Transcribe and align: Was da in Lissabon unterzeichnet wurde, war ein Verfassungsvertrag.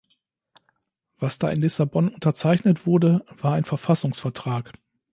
Was 1.19 1.37
da 1.37 1.49
in 1.49 1.61
Lissabon 1.61 2.09
unterzeichnet 2.09 2.87
wurde, 2.87 3.23
war 3.29 3.53
ein 3.53 3.65
Verfassungsvertrag. 3.65 4.71